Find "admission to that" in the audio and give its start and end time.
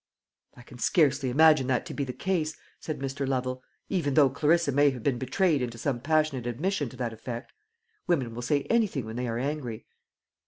6.47-7.13